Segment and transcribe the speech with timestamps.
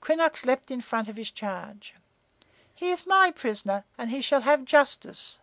[0.00, 1.94] Quinnox leaped in front of his charge.
[2.72, 5.40] "He is my prisoner, and he shall have justice.